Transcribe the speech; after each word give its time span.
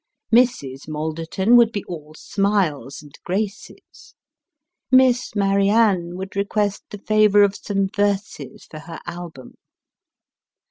Mrs. 0.33 0.87
Malderton 0.87 1.55
would 1.57 1.71
be 1.71 1.83
all 1.83 2.15
smiles 2.17 3.03
and 3.03 3.13
graces. 3.23 4.15
Miss 4.89 5.35
Marianne 5.35 6.17
would 6.17 6.35
request 6.35 6.81
the 6.89 6.97
favour 6.97 7.43
of 7.43 7.55
some 7.55 7.87
verses 7.87 8.65
for 8.67 8.79
her 8.79 8.99
album. 9.05 9.53